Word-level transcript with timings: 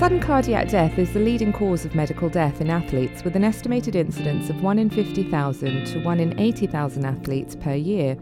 Sudden 0.00 0.20
cardiac 0.20 0.68
death 0.68 0.98
is 0.98 1.12
the 1.12 1.20
leading 1.20 1.52
cause 1.52 1.84
of 1.84 1.94
medical 1.94 2.28
death 2.28 2.60
in 2.60 2.68
athletes, 2.68 3.22
with 3.22 3.36
an 3.36 3.44
estimated 3.44 3.94
incidence 3.94 4.50
of 4.50 4.60
1 4.60 4.78
in 4.78 4.90
50,000 4.90 5.86
to 5.86 6.00
1 6.00 6.20
in 6.20 6.38
80,000 6.38 7.04
athletes 7.06 7.54
per 7.54 7.74
year. 7.74 8.16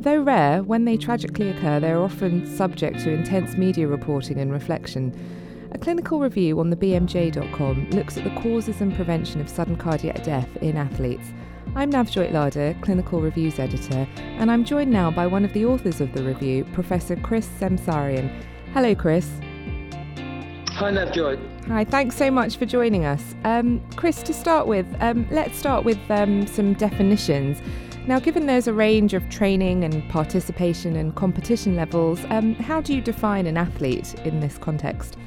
Though 0.00 0.22
rare, 0.22 0.62
when 0.62 0.86
they 0.86 0.96
tragically 0.96 1.50
occur, 1.50 1.78
they 1.78 1.92
are 1.92 2.02
often 2.02 2.46
subject 2.46 3.00
to 3.00 3.12
intense 3.12 3.54
media 3.56 3.86
reporting 3.86 4.38
and 4.38 4.50
reflection. 4.50 5.14
A 5.72 5.78
clinical 5.78 6.20
review 6.20 6.58
on 6.58 6.70
the 6.70 6.76
BMJ.com 6.76 7.90
looks 7.90 8.16
at 8.16 8.24
the 8.24 8.40
causes 8.40 8.80
and 8.80 8.96
prevention 8.96 9.42
of 9.42 9.48
sudden 9.48 9.76
cardiac 9.76 10.24
death 10.24 10.48
in 10.62 10.78
athletes. 10.78 11.28
I'm 11.76 11.92
Navjoyt 11.92 12.32
Ladher, 12.32 12.74
Clinical 12.80 13.20
Reviews 13.20 13.58
Editor, 13.58 14.08
and 14.16 14.50
I'm 14.50 14.64
joined 14.64 14.90
now 14.90 15.10
by 15.10 15.26
one 15.26 15.44
of 15.44 15.52
the 15.52 15.66
authors 15.66 16.00
of 16.00 16.12
the 16.14 16.24
review, 16.24 16.64
Professor 16.72 17.14
Chris 17.14 17.46
Semsarian. 17.60 18.32
Hello, 18.72 18.94
Chris. 18.94 19.30
Hi. 20.80 21.36
Hi, 21.68 21.84
thanks 21.84 22.16
so 22.16 22.30
much 22.30 22.56
for 22.56 22.64
joining 22.64 23.04
us. 23.04 23.34
Um, 23.44 23.82
Chris, 23.96 24.22
to 24.22 24.32
start 24.32 24.66
with, 24.66 24.86
um, 25.00 25.28
let's 25.30 25.58
start 25.58 25.84
with 25.84 25.98
um, 26.10 26.46
some 26.46 26.72
definitions. 26.72 27.60
Now, 28.06 28.18
given 28.18 28.46
there's 28.46 28.66
a 28.66 28.72
range 28.72 29.12
of 29.12 29.28
training 29.28 29.84
and 29.84 30.08
participation 30.08 30.96
and 30.96 31.14
competition 31.14 31.76
levels, 31.76 32.18
um, 32.30 32.54
how 32.54 32.80
do 32.80 32.94
you 32.94 33.02
define 33.02 33.44
an 33.44 33.58
athlete 33.58 34.14
in 34.24 34.40
this 34.40 34.56
context? 34.56 35.18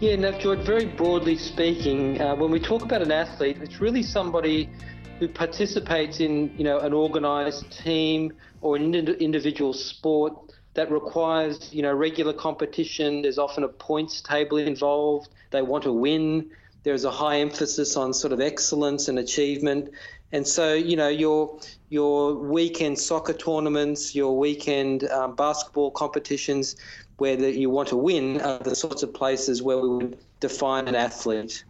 Yeah, 0.00 0.16
Navjoyt, 0.16 0.64
very 0.64 0.86
broadly 0.86 1.36
speaking, 1.36 2.22
uh, 2.22 2.36
when 2.36 2.50
we 2.50 2.60
talk 2.60 2.80
about 2.80 3.02
an 3.02 3.12
athlete, 3.12 3.58
it's 3.60 3.82
really 3.82 4.02
somebody 4.02 4.70
who 5.18 5.28
participates 5.28 6.20
in, 6.20 6.56
you 6.56 6.64
know, 6.64 6.78
an 6.78 6.94
organised 6.94 7.70
team 7.70 8.32
or 8.62 8.76
an 8.76 8.94
individual 8.94 9.74
sport 9.74 10.47
that 10.78 10.92
requires, 10.92 11.74
you 11.74 11.82
know, 11.82 11.92
regular 11.92 12.32
competition. 12.32 13.22
There's 13.22 13.36
often 13.36 13.64
a 13.64 13.68
points 13.68 14.20
table 14.20 14.58
involved. 14.58 15.28
They 15.50 15.60
want 15.60 15.82
to 15.82 15.92
win. 15.92 16.52
There's 16.84 17.04
a 17.04 17.10
high 17.10 17.40
emphasis 17.40 17.96
on 17.96 18.14
sort 18.14 18.32
of 18.32 18.40
excellence 18.40 19.08
and 19.08 19.18
achievement. 19.18 19.90
And 20.30 20.46
so, 20.46 20.74
you 20.74 20.94
know, 20.94 21.08
your 21.08 21.58
your 21.88 22.36
weekend 22.36 22.96
soccer 22.96 23.32
tournaments, 23.32 24.14
your 24.14 24.38
weekend 24.38 25.02
um, 25.10 25.34
basketball 25.34 25.90
competitions, 25.90 26.76
where 27.16 27.34
the, 27.34 27.50
you 27.50 27.70
want 27.70 27.88
to 27.88 27.96
win, 27.96 28.40
are 28.42 28.60
the 28.60 28.76
sorts 28.76 29.02
of 29.02 29.12
places 29.12 29.60
where 29.60 29.78
we 29.78 29.88
would 29.88 30.18
define 30.38 30.86
an 30.86 30.94
athlete. 30.94 31.64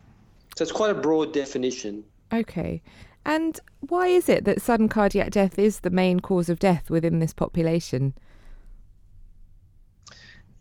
So 0.57 0.65
it's 0.65 0.73
quite 0.73 0.91
a 0.91 1.01
broad 1.09 1.33
definition. 1.33 2.05
Okay. 2.31 2.83
And 3.25 3.59
why 3.81 4.09
is 4.09 4.29
it 4.29 4.45
that 4.45 4.61
sudden 4.61 4.91
cardiac 4.91 5.31
death 5.31 5.59
is 5.59 5.81
the 5.81 5.89
main 5.89 6.21
cause 6.21 6.51
of 6.51 6.59
death 6.59 6.91
within 6.91 7.21
this 7.21 7.33
population? 7.33 8.13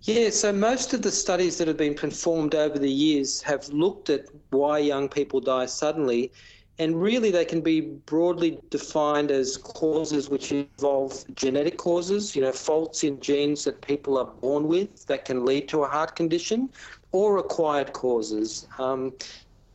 Yeah, 0.07 0.29
so 0.29 0.53
most 0.53 0.93
of 0.93 1.01
the 1.01 1.11
studies 1.11 1.57
that 1.57 1.67
have 1.67 1.75
been 1.75 1.93
performed 1.93 2.55
over 2.55 2.79
the 2.79 2.89
years 2.89 3.41
have 3.41 3.67
looked 3.67 4.09
at 4.09 4.27
why 4.51 4.79
young 4.79 5.09
people 5.09 5.41
die 5.41 5.65
suddenly, 5.65 6.31
and 6.79 7.01
really 7.01 7.29
they 7.29 7.43
can 7.43 7.59
be 7.59 7.81
broadly 7.81 8.57
defined 8.69 9.31
as 9.31 9.57
causes 9.57 10.29
which 10.29 10.53
involve 10.53 11.25
genetic 11.35 11.77
causes, 11.77 12.37
you 12.37 12.41
know, 12.41 12.53
faults 12.53 13.03
in 13.03 13.19
genes 13.19 13.65
that 13.65 13.81
people 13.81 14.17
are 14.17 14.27
born 14.27 14.69
with 14.69 15.05
that 15.07 15.25
can 15.25 15.45
lead 15.45 15.67
to 15.67 15.83
a 15.83 15.87
heart 15.89 16.15
condition, 16.15 16.69
or 17.11 17.37
acquired 17.37 17.91
causes. 17.91 18.65
Um, 18.79 19.11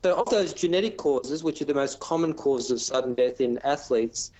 so, 0.03 0.17
of 0.17 0.31
those 0.31 0.55
genetic 0.55 0.97
causes, 0.97 1.45
which 1.45 1.61
are 1.61 1.67
the 1.67 1.75
most 1.75 2.01
common 2.01 2.33
causes 2.33 2.71
of 2.71 2.81
sudden 2.81 3.13
death 3.13 3.43
in 3.43 3.59
athletes, 3.65 4.31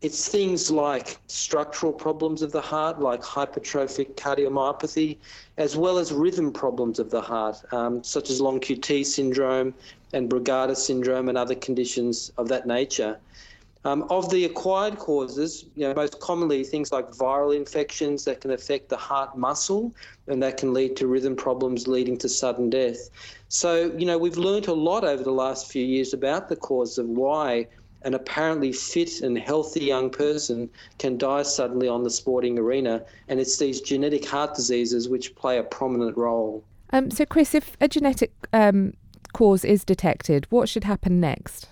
it's 0.00 0.28
things 0.28 0.70
like 0.70 1.18
structural 1.26 1.92
problems 1.92 2.42
of 2.42 2.52
the 2.52 2.60
heart, 2.60 3.00
like 3.00 3.20
hypertrophic 3.20 4.14
cardiomyopathy, 4.14 5.18
as 5.56 5.76
well 5.76 5.98
as 5.98 6.12
rhythm 6.12 6.52
problems 6.52 7.00
of 7.00 7.10
the 7.10 7.20
heart, 7.20 7.56
um, 7.72 8.02
such 8.04 8.30
as 8.30 8.40
long 8.40 8.60
QT 8.60 9.04
syndrome 9.04 9.74
and 10.12 10.30
Brugada 10.30 10.76
syndrome 10.76 11.28
and 11.28 11.36
other 11.36 11.56
conditions 11.56 12.30
of 12.38 12.48
that 12.48 12.66
nature. 12.66 13.18
Um, 13.84 14.06
of 14.10 14.28
the 14.30 14.44
acquired 14.44 14.98
causes, 14.98 15.64
you 15.74 15.86
know, 15.86 15.94
most 15.94 16.20
commonly 16.20 16.64
things 16.64 16.90
like 16.92 17.08
viral 17.10 17.56
infections 17.56 18.24
that 18.24 18.40
can 18.40 18.50
affect 18.50 18.88
the 18.88 18.96
heart 18.96 19.38
muscle 19.38 19.94
and 20.26 20.42
that 20.42 20.56
can 20.58 20.74
lead 20.74 20.96
to 20.96 21.06
rhythm 21.06 21.36
problems 21.36 21.86
leading 21.86 22.18
to 22.18 22.28
sudden 22.28 22.70
death. 22.70 23.08
So, 23.48 23.92
you 23.96 24.04
know, 24.04 24.18
we've 24.18 24.36
learned 24.36 24.66
a 24.66 24.74
lot 24.74 25.04
over 25.04 25.22
the 25.22 25.32
last 25.32 25.70
few 25.70 25.84
years 25.84 26.12
about 26.12 26.48
the 26.48 26.56
cause 26.56 26.98
of 26.98 27.06
why 27.06 27.66
an 28.02 28.14
apparently 28.14 28.72
fit 28.72 29.20
and 29.20 29.38
healthy 29.38 29.84
young 29.84 30.10
person 30.10 30.70
can 30.98 31.18
die 31.18 31.42
suddenly 31.42 31.88
on 31.88 32.04
the 32.04 32.10
sporting 32.10 32.58
arena. 32.58 33.04
And 33.28 33.40
it's 33.40 33.58
these 33.58 33.80
genetic 33.80 34.24
heart 34.24 34.54
diseases 34.54 35.08
which 35.08 35.34
play 35.34 35.58
a 35.58 35.62
prominent 35.62 36.16
role. 36.16 36.64
Um, 36.90 37.10
so, 37.10 37.26
Chris, 37.26 37.54
if 37.54 37.76
a 37.80 37.88
genetic 37.88 38.32
um, 38.52 38.94
cause 39.32 39.64
is 39.64 39.84
detected, 39.84 40.46
what 40.50 40.68
should 40.68 40.84
happen 40.84 41.20
next? 41.20 41.68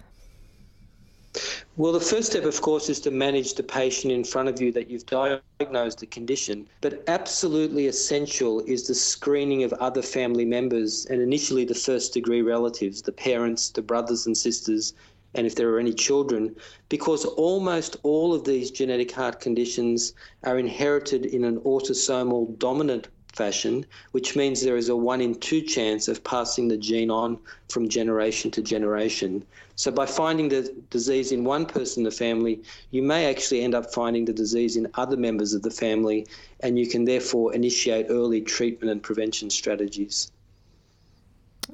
Well, 1.76 1.92
the 1.92 2.00
first 2.00 2.30
step, 2.30 2.44
of 2.44 2.62
course, 2.62 2.88
is 2.88 3.00
to 3.00 3.10
manage 3.10 3.54
the 3.54 3.62
patient 3.62 4.10
in 4.10 4.24
front 4.24 4.48
of 4.48 4.60
you 4.60 4.72
that 4.72 4.88
you've 4.88 5.04
diagnosed 5.04 5.98
the 5.98 6.06
condition. 6.06 6.66
But 6.80 7.04
absolutely 7.08 7.86
essential 7.86 8.60
is 8.60 8.86
the 8.86 8.94
screening 8.94 9.62
of 9.62 9.74
other 9.74 10.00
family 10.00 10.46
members 10.46 11.04
and 11.10 11.20
initially 11.20 11.66
the 11.66 11.74
first 11.74 12.14
degree 12.14 12.40
relatives, 12.40 13.02
the 13.02 13.12
parents, 13.12 13.68
the 13.68 13.82
brothers 13.82 14.24
and 14.24 14.34
sisters, 14.34 14.94
and 15.36 15.46
if 15.46 15.54
there 15.54 15.70
are 15.70 15.78
any 15.78 15.92
children, 15.92 16.56
because 16.88 17.24
almost 17.24 17.96
all 18.02 18.34
of 18.34 18.44
these 18.44 18.70
genetic 18.70 19.12
heart 19.12 19.38
conditions 19.38 20.14
are 20.44 20.58
inherited 20.58 21.26
in 21.26 21.44
an 21.44 21.60
autosomal 21.60 22.58
dominant 22.58 23.08
fashion, 23.34 23.84
which 24.12 24.34
means 24.34 24.62
there 24.62 24.78
is 24.78 24.88
a 24.88 24.96
one 24.96 25.20
in 25.20 25.34
two 25.34 25.60
chance 25.60 26.08
of 26.08 26.24
passing 26.24 26.68
the 26.68 26.76
gene 26.76 27.10
on 27.10 27.38
from 27.68 27.86
generation 27.88 28.50
to 28.50 28.62
generation. 28.62 29.44
So, 29.76 29.90
by 29.90 30.06
finding 30.06 30.48
the 30.48 30.74
disease 30.88 31.32
in 31.32 31.44
one 31.44 31.66
person 31.66 32.00
in 32.00 32.04
the 32.04 32.10
family, 32.10 32.62
you 32.90 33.02
may 33.02 33.28
actually 33.28 33.60
end 33.60 33.74
up 33.74 33.92
finding 33.92 34.24
the 34.24 34.32
disease 34.32 34.76
in 34.76 34.88
other 34.94 35.18
members 35.18 35.52
of 35.52 35.60
the 35.62 35.70
family, 35.70 36.26
and 36.60 36.78
you 36.78 36.88
can 36.88 37.04
therefore 37.04 37.54
initiate 37.54 38.06
early 38.08 38.40
treatment 38.40 38.90
and 38.90 39.02
prevention 39.02 39.50
strategies. 39.50 40.32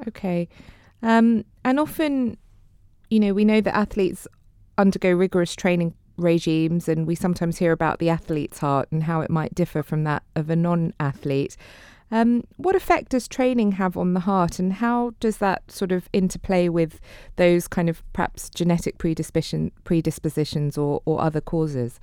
Okay. 0.08 0.48
Um, 1.02 1.44
and 1.64 1.78
often 1.78 2.36
you 3.12 3.20
know, 3.20 3.34
we 3.34 3.44
know 3.44 3.60
that 3.60 3.76
athletes 3.76 4.26
undergo 4.78 5.12
rigorous 5.12 5.54
training 5.54 5.92
regimes, 6.16 6.88
and 6.88 7.06
we 7.06 7.14
sometimes 7.14 7.58
hear 7.58 7.70
about 7.70 7.98
the 7.98 8.08
athlete's 8.08 8.60
heart 8.60 8.90
and 8.90 9.02
how 9.02 9.20
it 9.20 9.28
might 9.28 9.54
differ 9.54 9.82
from 9.82 10.04
that 10.04 10.22
of 10.34 10.48
a 10.48 10.56
non 10.56 10.94
athlete. 10.98 11.54
Um, 12.10 12.44
what 12.56 12.74
effect 12.74 13.10
does 13.10 13.28
training 13.28 13.72
have 13.72 13.98
on 13.98 14.14
the 14.14 14.20
heart, 14.20 14.58
and 14.58 14.72
how 14.72 15.12
does 15.20 15.36
that 15.38 15.70
sort 15.70 15.92
of 15.92 16.08
interplay 16.14 16.70
with 16.70 17.00
those 17.36 17.68
kind 17.68 17.90
of 17.90 18.02
perhaps 18.14 18.48
genetic 18.48 18.96
predisposition, 18.96 19.72
predispositions 19.84 20.78
or, 20.78 21.02
or 21.04 21.20
other 21.20 21.42
causes? 21.42 22.00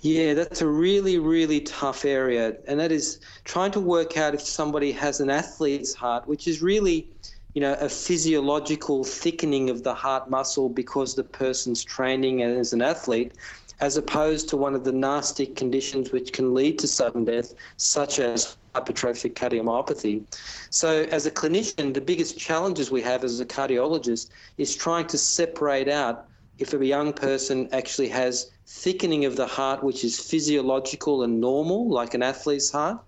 Yeah, 0.00 0.34
that's 0.34 0.60
a 0.60 0.66
really, 0.66 1.18
really 1.18 1.60
tough 1.60 2.04
area. 2.04 2.56
And 2.66 2.80
that 2.80 2.90
is 2.90 3.20
trying 3.44 3.70
to 3.72 3.80
work 3.80 4.16
out 4.16 4.34
if 4.34 4.40
somebody 4.40 4.90
has 4.92 5.20
an 5.20 5.30
athlete's 5.30 5.94
heart, 5.94 6.26
which 6.26 6.48
is 6.48 6.62
really 6.62 7.06
you 7.54 7.60
know, 7.60 7.74
a 7.74 7.88
physiological 7.88 9.04
thickening 9.04 9.70
of 9.70 9.82
the 9.82 9.94
heart 9.94 10.30
muscle 10.30 10.68
because 10.68 11.14
the 11.14 11.24
person's 11.24 11.82
training 11.82 12.42
as 12.42 12.72
an 12.72 12.82
athlete, 12.82 13.32
as 13.80 13.96
opposed 13.96 14.48
to 14.48 14.56
one 14.56 14.74
of 14.74 14.84
the 14.84 14.92
nasty 14.92 15.46
conditions 15.46 16.12
which 16.12 16.32
can 16.32 16.54
lead 16.54 16.78
to 16.78 16.86
sudden 16.86 17.24
death, 17.24 17.54
such 17.76 18.18
as 18.18 18.56
hypertrophic 18.74 19.34
cardiomyopathy. 19.34 20.22
So, 20.70 21.04
as 21.10 21.26
a 21.26 21.30
clinician, 21.30 21.94
the 21.94 22.00
biggest 22.00 22.38
challenges 22.38 22.90
we 22.90 23.02
have 23.02 23.24
as 23.24 23.40
a 23.40 23.46
cardiologist 23.46 24.30
is 24.58 24.76
trying 24.76 25.06
to 25.08 25.18
separate 25.18 25.88
out 25.88 26.26
if 26.58 26.74
a 26.74 26.86
young 26.86 27.12
person 27.12 27.68
actually 27.72 28.08
has 28.08 28.50
thickening 28.66 29.24
of 29.24 29.36
the 29.36 29.46
heart, 29.46 29.82
which 29.82 30.04
is 30.04 30.20
physiological 30.20 31.22
and 31.22 31.40
normal, 31.40 31.88
like 31.88 32.14
an 32.14 32.22
athlete's 32.22 32.70
heart, 32.70 32.98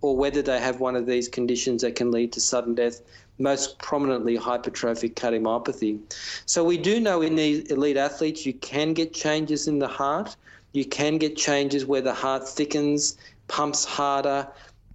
or 0.00 0.16
whether 0.16 0.42
they 0.42 0.60
have 0.60 0.80
one 0.80 0.96
of 0.96 1.06
these 1.06 1.28
conditions 1.28 1.82
that 1.82 1.96
can 1.96 2.10
lead 2.10 2.32
to 2.32 2.40
sudden 2.40 2.74
death, 2.74 3.02
most 3.40 3.78
prominently 3.78 4.36
hypertrophic 4.36 5.14
cardiomyopathy. 5.14 5.98
So 6.46 6.62
we 6.62 6.76
do 6.76 7.00
know 7.00 7.22
in 7.22 7.34
these 7.34 7.70
elite 7.70 7.96
athletes 7.96 8.46
you 8.46 8.54
can 8.54 8.92
get 8.92 9.12
changes 9.12 9.66
in 9.66 9.78
the 9.78 9.88
heart. 9.88 10.36
You 10.72 10.84
can 10.84 11.18
get 11.18 11.36
changes 11.36 11.86
where 11.86 12.02
the 12.02 12.14
heart 12.14 12.48
thickens, 12.48 13.16
pumps 13.48 13.84
harder. 13.84 14.46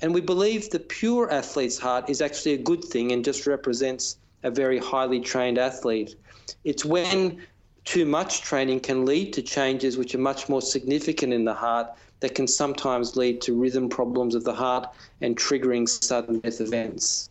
And 0.01 0.13
we 0.13 0.21
believe 0.21 0.69
the 0.69 0.79
pure 0.79 1.31
athlete's 1.31 1.77
heart 1.77 2.09
is 2.09 2.21
actually 2.21 2.53
a 2.53 2.57
good 2.57 2.83
thing 2.83 3.11
and 3.11 3.25
just 3.25 3.47
represents 3.47 4.17
a 4.43 4.51
very 4.51 4.77
highly 4.77 5.19
trained 5.19 5.57
athlete. 5.57 6.15
It's 6.63 6.85
when 6.85 7.41
too 7.83 8.05
much 8.05 8.41
training 8.41 8.79
can 8.79 9.05
lead 9.05 9.33
to 9.33 9.41
changes 9.41 9.97
which 9.97 10.15
are 10.15 10.19
much 10.19 10.49
more 10.49 10.61
significant 10.61 11.33
in 11.33 11.45
the 11.45 11.53
heart 11.53 11.87
that 12.19 12.35
can 12.35 12.47
sometimes 12.47 13.15
lead 13.15 13.41
to 13.41 13.53
rhythm 13.53 13.89
problems 13.89 14.35
of 14.35 14.43
the 14.43 14.53
heart 14.53 14.87
and 15.21 15.37
triggering 15.37 15.87
sudden 15.87 16.39
death 16.39 16.61
events. 16.61 17.29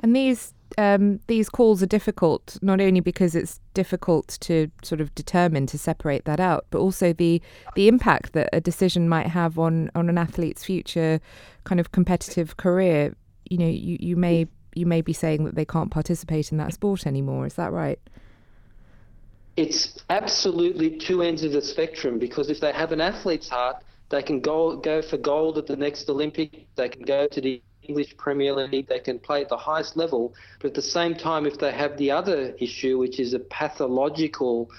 And 0.00 0.14
these 0.14 0.52
um, 0.78 1.20
these 1.26 1.48
calls 1.48 1.82
are 1.82 1.86
difficult, 1.86 2.58
not 2.60 2.80
only 2.80 3.00
because 3.00 3.34
it's 3.34 3.60
difficult 3.72 4.36
to 4.40 4.70
sort 4.82 5.00
of 5.00 5.14
determine 5.14 5.66
to 5.66 5.78
separate 5.78 6.24
that 6.24 6.40
out, 6.40 6.66
but 6.70 6.78
also 6.78 7.12
the 7.12 7.40
the 7.74 7.88
impact 7.88 8.32
that 8.32 8.50
a 8.52 8.60
decision 8.60 9.08
might 9.08 9.28
have 9.28 9.58
on 9.58 9.90
on 9.94 10.08
an 10.08 10.18
athlete's 10.18 10.64
future 10.64 11.20
kind 11.64 11.80
of 11.80 11.92
competitive 11.92 12.56
career. 12.56 13.14
You 13.48 13.58
know, 13.58 13.68
you, 13.68 13.96
you 14.00 14.16
may 14.16 14.46
you 14.74 14.86
may 14.86 15.00
be 15.00 15.12
saying 15.12 15.44
that 15.44 15.54
they 15.54 15.64
can't 15.64 15.90
participate 15.90 16.52
in 16.52 16.58
that 16.58 16.74
sport 16.74 17.06
anymore. 17.06 17.46
Is 17.46 17.54
that 17.54 17.72
right? 17.72 17.98
It's 19.56 19.98
absolutely 20.10 20.98
two 20.98 21.22
ends 21.22 21.42
of 21.42 21.52
the 21.52 21.62
spectrum 21.62 22.18
because 22.18 22.50
if 22.50 22.60
they 22.60 22.72
have 22.72 22.92
an 22.92 23.00
athlete's 23.00 23.48
heart, 23.48 23.82
they 24.10 24.22
can 24.22 24.40
go 24.40 24.76
go 24.76 25.00
for 25.00 25.16
gold 25.16 25.56
at 25.56 25.66
the 25.66 25.76
next 25.76 26.10
Olympic. 26.10 26.66
They 26.74 26.90
can 26.90 27.02
go 27.02 27.26
to 27.28 27.40
the 27.40 27.62
English 27.88 28.16
Premier 28.16 28.54
League. 28.54 28.88
They 28.88 28.98
can 28.98 29.18
play 29.18 29.42
at 29.42 29.48
the 29.48 29.56
highest 29.56 29.96
level. 29.96 30.34
But 30.60 30.68
at 30.68 30.74
the 30.74 30.82
same 30.82 31.14
time, 31.14 31.46
if 31.46 31.58
they 31.58 31.72
have 31.72 31.96
the 31.96 32.10
other 32.10 32.54
issue, 32.58 32.98
which 32.98 33.18
is 33.20 33.34
a 33.34 33.38
pathological 33.38 34.70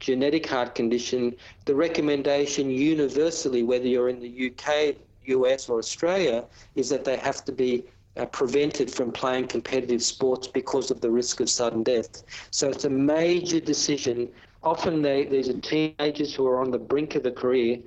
genetic 0.00 0.46
heart 0.46 0.74
condition, 0.74 1.34
the 1.64 1.74
recommendation 1.74 2.70
universally, 2.70 3.62
whether 3.62 3.86
you're 3.86 4.08
in 4.08 4.20
the 4.20 4.50
UK, 4.50 4.96
US, 5.26 5.68
or 5.68 5.78
Australia, 5.78 6.44
is 6.74 6.88
that 6.90 7.04
they 7.04 7.16
have 7.16 7.44
to 7.44 7.52
be 7.52 7.84
uh, 8.16 8.26
prevented 8.26 8.90
from 8.90 9.12
playing 9.12 9.46
competitive 9.46 10.02
sports 10.02 10.46
because 10.46 10.90
of 10.90 11.00
the 11.00 11.10
risk 11.10 11.40
of 11.40 11.50
sudden 11.50 11.82
death. 11.82 12.22
So 12.50 12.68
it's 12.68 12.84
a 12.84 12.90
major 12.90 13.60
decision. 13.60 14.28
Often 14.62 15.02
they, 15.02 15.24
these 15.24 15.48
are 15.48 15.60
teenagers 15.60 16.34
who 16.34 16.46
are 16.46 16.60
on 16.60 16.70
the 16.70 16.78
brink 16.78 17.14
of 17.14 17.26
a 17.26 17.30
career 17.30 17.78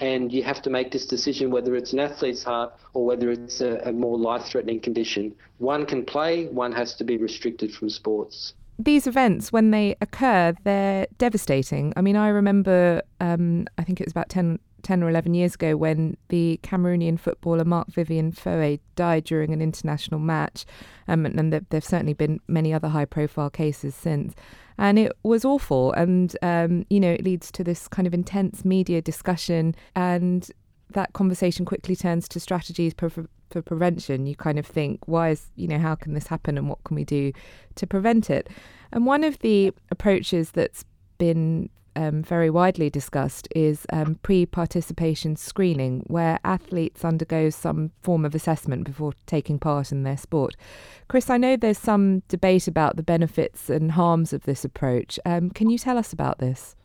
and 0.00 0.32
you 0.32 0.42
have 0.42 0.62
to 0.62 0.70
make 0.70 0.90
this 0.90 1.06
decision 1.06 1.50
whether 1.50 1.74
it's 1.74 1.92
an 1.92 1.98
athlete's 1.98 2.42
heart 2.42 2.72
or 2.94 3.04
whether 3.04 3.30
it's 3.30 3.60
a, 3.60 3.80
a 3.84 3.92
more 3.92 4.16
life-threatening 4.18 4.80
condition. 4.80 5.34
One 5.58 5.86
can 5.86 6.04
play, 6.04 6.46
one 6.46 6.72
has 6.72 6.94
to 6.96 7.04
be 7.04 7.16
restricted 7.16 7.72
from 7.72 7.90
sports. 7.90 8.54
These 8.78 9.08
events, 9.08 9.52
when 9.52 9.72
they 9.72 9.96
occur, 10.00 10.54
they're 10.62 11.08
devastating. 11.18 11.92
I 11.96 12.00
mean, 12.00 12.14
I 12.14 12.28
remember, 12.28 13.02
um, 13.20 13.66
I 13.76 13.82
think 13.82 14.00
it 14.00 14.06
was 14.06 14.12
about 14.12 14.28
10, 14.28 14.60
10 14.82 15.02
or 15.02 15.08
11 15.08 15.34
years 15.34 15.54
ago 15.54 15.76
when 15.76 16.16
the 16.28 16.60
Cameroonian 16.62 17.18
footballer 17.18 17.64
Marc-Vivien 17.64 18.32
Foé 18.32 18.80
died 18.96 19.24
during 19.24 19.52
an 19.52 19.60
international 19.60 20.20
match. 20.20 20.64
Um, 21.06 21.26
and 21.26 21.52
there 21.52 21.62
have 21.70 21.84
certainly 21.84 22.14
been 22.14 22.40
many 22.48 22.72
other 22.72 22.88
high 22.88 23.04
profile 23.04 23.50
cases 23.50 23.94
since 23.94 24.34
and 24.78 24.98
it 24.98 25.12
was 25.24 25.44
awful. 25.44 25.92
And 25.92 26.34
um, 26.40 26.86
you 26.88 27.00
know, 27.00 27.10
it 27.10 27.24
leads 27.24 27.50
to 27.52 27.64
this 27.64 27.88
kind 27.88 28.06
of 28.06 28.14
intense 28.14 28.64
media 28.64 29.02
discussion, 29.02 29.74
and 29.94 30.48
that 30.90 31.12
conversation 31.12 31.66
quickly 31.66 31.94
turns 31.94 32.28
to 32.28 32.40
strategies 32.40 32.94
for, 32.96 33.10
for 33.50 33.60
prevention. 33.60 34.26
You 34.26 34.36
kind 34.36 34.58
of 34.58 34.66
think, 34.66 35.06
why 35.06 35.30
is 35.30 35.50
you 35.56 35.68
know, 35.68 35.78
how 35.78 35.96
can 35.96 36.14
this 36.14 36.28
happen, 36.28 36.56
and 36.56 36.68
what 36.68 36.82
can 36.84 36.94
we 36.94 37.04
do 37.04 37.32
to 37.74 37.86
prevent 37.86 38.30
it? 38.30 38.48
And 38.92 39.04
one 39.04 39.24
of 39.24 39.38
the 39.40 39.72
approaches 39.90 40.52
that's 40.52 40.84
been 41.18 41.68
um, 41.98 42.22
very 42.22 42.48
widely 42.48 42.88
discussed 42.88 43.48
is 43.56 43.84
um, 43.92 44.14
pre 44.22 44.46
participation 44.46 45.34
screening, 45.34 46.04
where 46.06 46.38
athletes 46.44 47.04
undergo 47.04 47.50
some 47.50 47.90
form 48.02 48.24
of 48.24 48.36
assessment 48.36 48.84
before 48.84 49.14
taking 49.26 49.58
part 49.58 49.90
in 49.90 50.04
their 50.04 50.16
sport. 50.16 50.54
Chris, 51.08 51.28
I 51.28 51.38
know 51.38 51.56
there's 51.56 51.76
some 51.76 52.20
debate 52.28 52.68
about 52.68 52.94
the 52.94 53.02
benefits 53.02 53.68
and 53.68 53.92
harms 53.92 54.32
of 54.32 54.44
this 54.44 54.64
approach. 54.64 55.18
Um, 55.26 55.50
can 55.50 55.70
you 55.70 55.78
tell 55.78 55.98
us 55.98 56.12
about 56.12 56.38
this? 56.38 56.76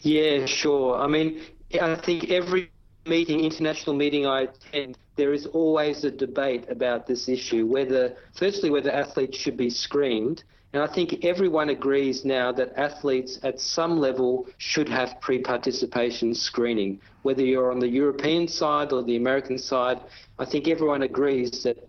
Yeah, 0.00 0.46
sure. 0.46 0.98
I 0.98 1.06
mean, 1.06 1.40
I 1.80 1.94
think 1.94 2.30
every 2.30 2.70
meeting, 3.06 3.44
international 3.44 3.94
meeting 3.94 4.26
I 4.26 4.42
attend, 4.42 4.98
there 5.14 5.32
is 5.32 5.46
always 5.46 6.02
a 6.02 6.10
debate 6.10 6.64
about 6.68 7.06
this 7.06 7.28
issue 7.28 7.66
whether, 7.66 8.16
firstly, 8.34 8.68
whether 8.68 8.90
athletes 8.90 9.38
should 9.38 9.56
be 9.56 9.70
screened 9.70 10.42
and 10.76 10.84
I 10.84 10.92
think 10.92 11.24
everyone 11.24 11.70
agrees 11.70 12.26
now 12.26 12.52
that 12.52 12.76
athletes 12.76 13.38
at 13.42 13.58
some 13.58 13.96
level 13.98 14.46
should 14.58 14.90
have 14.90 15.18
pre 15.22 15.38
participation 15.38 16.34
screening. 16.34 17.00
Whether 17.22 17.42
you're 17.42 17.70
on 17.70 17.78
the 17.78 17.88
European 17.88 18.46
side 18.46 18.92
or 18.92 19.02
the 19.02 19.16
American 19.16 19.56
side, 19.56 20.02
I 20.38 20.44
think 20.44 20.68
everyone 20.68 21.00
agrees 21.00 21.62
that 21.62 21.88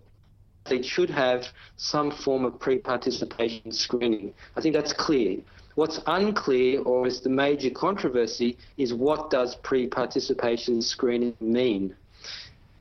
they 0.64 0.80
should 0.80 1.10
have 1.10 1.48
some 1.76 2.10
form 2.10 2.46
of 2.46 2.58
pre 2.58 2.78
participation 2.78 3.72
screening. 3.72 4.32
I 4.56 4.62
think 4.62 4.74
that's 4.74 4.94
clear. 4.94 5.36
What's 5.74 6.00
unclear, 6.06 6.80
or 6.80 7.06
is 7.06 7.20
the 7.20 7.28
major 7.28 7.68
controversy, 7.68 8.56
is 8.78 8.94
what 8.94 9.28
does 9.28 9.56
pre 9.56 9.86
participation 9.86 10.80
screening 10.80 11.34
mean? 11.40 11.94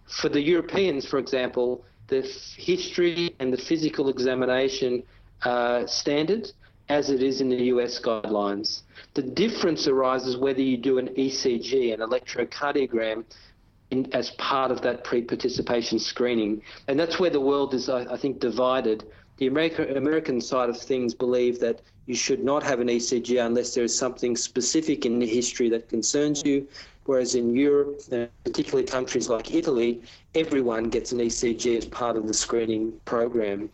For 0.05 0.29
the 0.29 0.41
Europeans, 0.41 1.05
for 1.05 1.19
example, 1.19 1.83
the 2.07 2.21
history 2.55 3.35
and 3.39 3.51
the 3.51 3.57
physical 3.57 4.07
examination 4.07 5.03
uh, 5.43 5.85
standard 5.85 6.51
as 6.89 7.09
it 7.09 7.21
is 7.21 7.41
in 7.41 7.49
the 7.49 7.63
US 7.65 7.99
guidelines. 7.99 8.81
The 9.13 9.21
difference 9.21 9.87
arises 9.87 10.37
whether 10.37 10.61
you 10.61 10.77
do 10.77 10.99
an 10.99 11.09
ECG, 11.09 11.93
an 11.93 11.99
electrocardiogram, 11.99 13.25
in, 13.91 14.13
as 14.13 14.31
part 14.31 14.71
of 14.71 14.81
that 14.81 15.03
pre-participation 15.03 15.99
screening. 15.99 16.61
And 16.87 16.99
that's 16.99 17.19
where 17.19 17.29
the 17.29 17.41
world 17.41 17.73
is, 17.73 17.89
I, 17.89 18.01
I 18.13 18.17
think, 18.17 18.39
divided. 18.39 19.05
The 19.37 19.47
America, 19.47 19.95
American 19.95 20.41
side 20.41 20.69
of 20.69 20.77
things 20.77 21.13
believe 21.13 21.59
that 21.59 21.81
you 22.05 22.15
should 22.15 22.43
not 22.43 22.63
have 22.63 22.79
an 22.79 22.87
ECG 22.87 23.45
unless 23.45 23.75
there 23.75 23.83
is 23.83 23.97
something 23.97 24.35
specific 24.35 25.05
in 25.05 25.19
the 25.19 25.27
history 25.27 25.69
that 25.69 25.89
concerns 25.89 26.43
you. 26.45 26.67
Whereas 27.05 27.35
in 27.35 27.55
Europe, 27.55 28.01
particularly 28.43 28.85
countries 28.85 29.29
like 29.29 29.53
Italy, 29.53 30.01
everyone 30.35 30.89
gets 30.89 31.13
an 31.13 31.19
ECG 31.19 31.77
as 31.77 31.85
part 31.85 32.17
of 32.17 32.27
the 32.27 32.33
screening 32.33 32.93
program. 33.05 33.69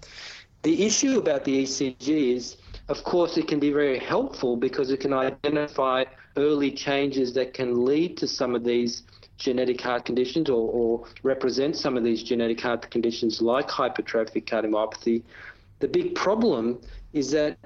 The 0.64 0.86
issue 0.86 1.18
about 1.20 1.44
the 1.44 1.64
ECG 1.64 2.36
is, 2.36 2.56
of 2.88 3.04
course, 3.04 3.36
it 3.38 3.50
can 3.50 3.60
be 3.60 3.72
very 3.72 4.00
helpful 4.00 4.56
because 4.56 4.92
it 4.92 5.02
can 5.02 5.12
identify 5.12 6.06
early 6.38 6.72
changes 6.72 7.34
that 7.34 7.54
can 7.54 7.84
lead 7.84 8.16
to 8.18 8.28
some 8.30 8.56
of 8.56 8.64
these 8.64 9.04
genetic 9.38 9.82
heart 9.82 10.06
conditions 10.06 10.50
or, 10.50 10.70
or 10.72 11.06
represent 11.22 11.76
some 11.76 11.98
of 11.98 12.06
these 12.06 12.24
genetic 12.24 12.62
heart 12.62 12.90
conditions 12.90 13.42
like 13.42 13.68
hypertrophic 13.68 14.46
cardiomyopathy. 14.46 15.22
The 15.80 15.90
big 15.90 16.16
problem 16.16 16.80
is 17.12 17.32
that 17.32 17.58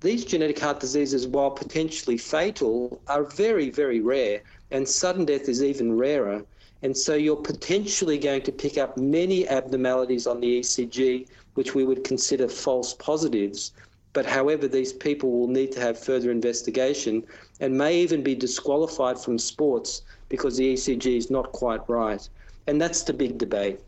these 0.00 0.24
genetic 0.24 0.58
heart 0.58 0.80
diseases, 0.80 1.26
while 1.26 1.50
potentially 1.50 2.16
fatal, 2.16 3.02
are 3.06 3.24
very, 3.24 3.68
very 3.68 4.00
rare, 4.00 4.40
and 4.70 4.88
sudden 4.88 5.26
death 5.26 5.50
is 5.50 5.62
even 5.62 5.98
rarer. 5.98 6.42
And 6.82 6.96
so 6.96 7.14
you're 7.14 7.36
potentially 7.36 8.18
going 8.18 8.42
to 8.42 8.52
pick 8.52 8.78
up 8.78 8.96
many 8.96 9.48
abnormalities 9.48 10.26
on 10.26 10.40
the 10.40 10.60
ECG 10.60 11.26
which 11.56 11.74
we 11.74 11.84
would 11.84 12.04
consider 12.04 12.48
false 12.48 12.94
positives. 12.94 13.72
But 14.12 14.24
however, 14.24 14.68
these 14.68 14.92
people 14.92 15.30
will 15.32 15.48
need 15.48 15.72
to 15.72 15.80
have 15.80 15.98
further 15.98 16.30
investigation 16.30 17.24
and 17.60 17.76
may 17.76 17.98
even 17.98 18.22
be 18.22 18.34
disqualified 18.34 19.18
from 19.18 19.38
sports 19.38 20.02
because 20.28 20.56
the 20.56 20.74
ECG 20.74 21.16
is 21.16 21.30
not 21.30 21.52
quite 21.52 21.86
right. 21.88 22.26
And 22.66 22.80
that's 22.80 23.02
the 23.02 23.12
big 23.12 23.38
debate. 23.38 23.80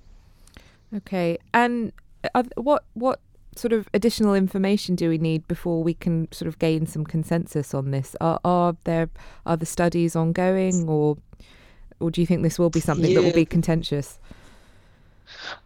Okay. 0.94 1.38
And 1.54 1.92
uh, 2.34 2.42
what 2.56 2.84
what 2.94 3.20
sort 3.54 3.72
of 3.72 3.88
additional 3.92 4.34
information 4.34 4.94
do 4.94 5.08
we 5.08 5.18
need 5.18 5.46
before 5.48 5.82
we 5.82 5.94
can 5.94 6.30
sort 6.32 6.46
of 6.46 6.58
gain 6.58 6.86
some 6.86 7.04
consensus 7.04 7.74
on 7.74 7.90
this? 7.90 8.14
Are, 8.20 8.40
are 8.44 8.76
there 8.84 9.08
other 9.46 9.66
studies 9.66 10.14
ongoing, 10.14 10.88
or 10.88 11.16
or 12.00 12.10
do 12.10 12.20
you 12.20 12.26
think 12.26 12.42
this 12.42 12.58
will 12.58 12.70
be 12.70 12.80
something 12.80 13.10
yeah. 13.10 13.16
that 13.20 13.22
will 13.22 13.32
be 13.32 13.44
contentious? 13.44 14.18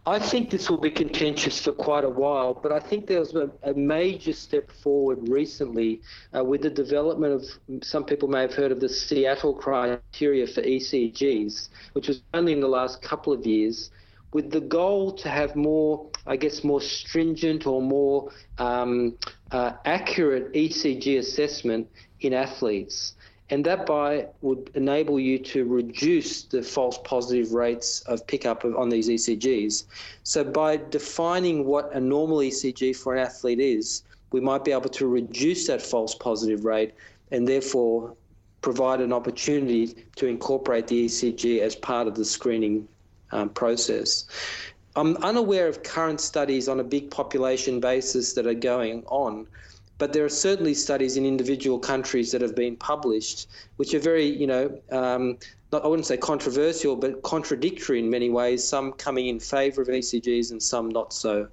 I 0.05 0.19
think 0.19 0.49
this 0.49 0.69
will 0.69 0.79
be 0.79 0.91
contentious 0.91 1.63
for 1.63 1.71
quite 1.71 2.03
a 2.03 2.09
while, 2.09 2.53
but 2.53 2.71
I 2.71 2.79
think 2.79 3.07
there 3.07 3.19
was 3.19 3.33
a, 3.33 3.49
a 3.63 3.73
major 3.73 4.33
step 4.33 4.69
forward 4.71 5.29
recently 5.29 6.01
uh, 6.35 6.43
with 6.43 6.61
the 6.61 6.69
development 6.69 7.33
of 7.33 7.83
some 7.83 8.03
people 8.03 8.27
may 8.27 8.41
have 8.41 8.53
heard 8.53 8.71
of 8.71 8.81
the 8.81 8.89
Seattle 8.89 9.53
criteria 9.53 10.47
for 10.47 10.61
ECGs, 10.61 11.69
which 11.93 12.07
was 12.07 12.21
only 12.33 12.51
in 12.51 12.59
the 12.59 12.67
last 12.67 13.01
couple 13.01 13.31
of 13.31 13.45
years, 13.45 13.91
with 14.33 14.51
the 14.51 14.61
goal 14.61 15.13
to 15.13 15.29
have 15.29 15.55
more, 15.55 16.09
I 16.25 16.35
guess, 16.35 16.63
more 16.63 16.81
stringent 16.81 17.65
or 17.65 17.81
more 17.81 18.31
um, 18.57 19.15
uh, 19.51 19.73
accurate 19.85 20.51
ECG 20.53 21.19
assessment 21.19 21.87
in 22.19 22.33
athletes 22.33 23.13
and 23.49 23.65
that 23.65 23.85
by 23.85 24.27
would 24.41 24.71
enable 24.73 25.19
you 25.19 25.37
to 25.37 25.65
reduce 25.65 26.43
the 26.43 26.63
false 26.63 26.97
positive 27.03 27.53
rates 27.53 28.01
of 28.01 28.25
pickup 28.25 28.63
on 28.65 28.89
these 28.89 29.09
ECGs. 29.09 29.85
So 30.23 30.43
by 30.43 30.77
defining 30.77 31.65
what 31.65 31.93
a 31.93 31.99
normal 31.99 32.37
ECG 32.37 32.95
for 32.95 33.15
an 33.15 33.19
athlete 33.19 33.59
is, 33.59 34.03
we 34.31 34.39
might 34.39 34.63
be 34.63 34.71
able 34.71 34.89
to 34.89 35.07
reduce 35.07 35.67
that 35.67 35.81
false 35.81 36.15
positive 36.15 36.65
rate 36.65 36.93
and 37.31 37.47
therefore 37.47 38.15
provide 38.61 39.01
an 39.01 39.11
opportunity 39.13 39.93
to 40.15 40.25
incorporate 40.25 40.87
the 40.87 41.05
ECG 41.05 41.59
as 41.59 41.75
part 41.75 42.07
of 42.07 42.15
the 42.15 42.25
screening 42.25 42.87
um, 43.31 43.49
process. 43.49 44.25
I'm 44.95 45.17
unaware 45.17 45.67
of 45.67 45.83
current 45.83 46.21
studies 46.21 46.67
on 46.67 46.79
a 46.79 46.83
big 46.83 47.11
population 47.11 47.79
basis 47.79 48.33
that 48.33 48.47
are 48.47 48.53
going 48.53 49.03
on, 49.07 49.47
but 50.03 50.11
there 50.11 50.25
are 50.25 50.37
certainly 50.47 50.73
studies 50.73 51.15
in 51.15 51.25
individual 51.25 51.79
countries 51.79 52.29
that 52.33 52.41
have 52.41 52.53
been 52.53 52.75
published, 52.75 53.47
which 53.77 53.93
are 53.93 53.99
very, 53.99 54.25
you 54.25 54.45
know, 54.45 54.77
um, 54.91 55.37
not, 55.71 55.85
I 55.85 55.87
wouldn't 55.87 56.05
say 56.05 56.17
controversial, 56.17 56.97
but 56.97 57.21
contradictory 57.23 57.99
in 57.99 58.09
many 58.09 58.29
ways, 58.29 58.67
some 58.67 58.91
coming 58.91 59.27
in 59.27 59.39
favour 59.39 59.81
of 59.81 59.87
ECGs 59.87 60.51
and 60.51 60.61
some 60.61 60.89
not 60.89 61.13
so. 61.13 61.47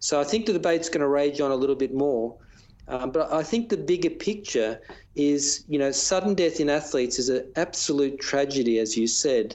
So 0.00 0.20
I 0.20 0.24
think 0.24 0.46
the 0.46 0.52
debate's 0.52 0.88
going 0.88 1.02
to 1.02 1.06
rage 1.06 1.40
on 1.40 1.52
a 1.52 1.54
little 1.54 1.76
bit 1.76 1.94
more. 1.94 2.34
Um, 2.88 3.12
but 3.12 3.32
I 3.32 3.44
think 3.44 3.68
the 3.68 3.76
bigger 3.76 4.10
picture 4.10 4.80
is, 5.14 5.62
you 5.68 5.78
know, 5.78 5.92
sudden 5.92 6.34
death 6.34 6.58
in 6.58 6.68
athletes 6.68 7.20
is 7.20 7.28
an 7.28 7.46
absolute 7.54 8.18
tragedy, 8.18 8.80
as 8.80 8.96
you 8.96 9.06
said. 9.06 9.54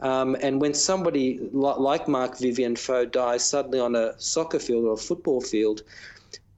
Um, 0.00 0.36
and 0.42 0.60
when 0.60 0.74
somebody 0.74 1.48
like 1.54 2.08
Marc-Vivien 2.08 2.74
Foé 2.74 3.10
dies 3.10 3.42
suddenly 3.48 3.80
on 3.80 3.96
a 3.96 4.12
soccer 4.20 4.58
field 4.58 4.84
or 4.84 4.92
a 4.92 4.98
football 4.98 5.40
field, 5.40 5.80